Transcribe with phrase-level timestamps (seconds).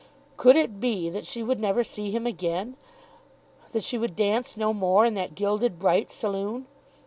[0.35, 2.75] Could it be that she would never see him again;
[3.71, 6.65] that she would dance no more in that gilded bright saloon?